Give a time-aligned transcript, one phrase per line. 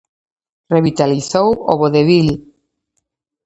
[0.75, 2.27] Revitalizou o vodevil.